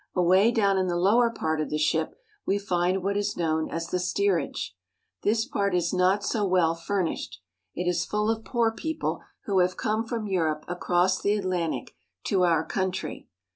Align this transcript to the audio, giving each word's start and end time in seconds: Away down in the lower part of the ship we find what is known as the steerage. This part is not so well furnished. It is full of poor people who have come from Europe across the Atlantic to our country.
Away 0.15 0.49
down 0.49 0.79
in 0.79 0.87
the 0.87 0.97
lower 0.97 1.29
part 1.29 1.61
of 1.61 1.69
the 1.69 1.77
ship 1.77 2.15
we 2.43 2.57
find 2.57 3.03
what 3.03 3.15
is 3.15 3.37
known 3.37 3.69
as 3.69 3.85
the 3.89 3.99
steerage. 3.99 4.75
This 5.21 5.45
part 5.45 5.75
is 5.75 5.93
not 5.93 6.23
so 6.23 6.43
well 6.43 6.73
furnished. 6.73 7.39
It 7.75 7.87
is 7.87 8.03
full 8.03 8.31
of 8.31 8.43
poor 8.43 8.71
people 8.71 9.21
who 9.45 9.59
have 9.59 9.77
come 9.77 10.03
from 10.07 10.25
Europe 10.25 10.65
across 10.67 11.21
the 11.21 11.35
Atlantic 11.35 11.93
to 12.23 12.41
our 12.43 12.65
country. 12.65 13.27